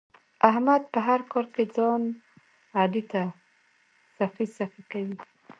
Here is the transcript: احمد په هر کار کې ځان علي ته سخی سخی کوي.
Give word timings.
احمد 0.49 0.81
په 0.93 0.99
هر 1.07 1.19
کار 1.31 1.45
کې 1.55 1.63
ځان 1.75 2.01
علي 2.79 3.03
ته 3.11 3.21
سخی 4.17 4.45
سخی 4.57 4.83
کوي. 4.91 5.17